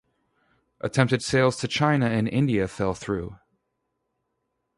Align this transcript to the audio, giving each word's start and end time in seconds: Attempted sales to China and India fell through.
Attempted 0.79 1.21
sales 1.21 1.57
to 1.57 1.67
China 1.67 2.07
and 2.07 2.27
India 2.27 2.67
fell 2.67 2.95
through. 2.95 3.37